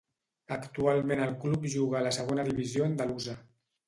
[0.53, 3.37] Actualment el club juga a la Segona Divisió Andalusa.